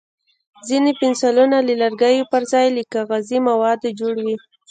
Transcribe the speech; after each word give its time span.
ځینې 0.67 0.91
پنسلونه 1.01 1.57
د 1.63 1.69
لرګیو 1.81 2.29
پر 2.31 2.41
ځای 2.51 2.67
له 2.75 2.83
کاغذي 2.93 3.39
موادو 3.49 3.95
جوړ 3.99 4.15
وي. 4.25 4.35